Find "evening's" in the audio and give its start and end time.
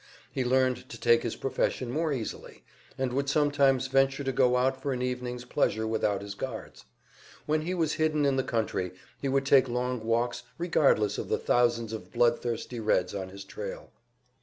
5.03-5.45